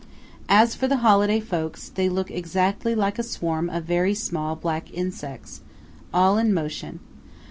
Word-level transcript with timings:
As 0.49 0.73
for 0.73 0.87
the 0.87 0.97
holiday 1.05 1.39
folks, 1.39 1.89
they 1.89 2.09
look 2.09 2.31
exactly 2.31 2.95
like 2.95 3.19
a 3.19 3.21
swarm 3.21 3.69
of 3.69 3.83
very 3.83 4.15
small 4.15 4.55
black 4.55 4.91
insects, 4.91 5.61
all 6.11 6.39
in 6.39 6.55
motion. 6.55 6.99